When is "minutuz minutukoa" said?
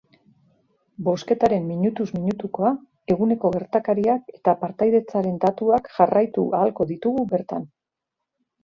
1.71-2.71